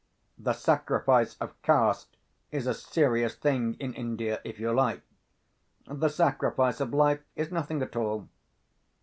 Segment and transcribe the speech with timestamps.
[0.39, 2.17] The sacrifice of caste
[2.49, 5.03] is a serious thing in India, if you like.
[5.85, 8.27] The sacrifice of life is nothing at all."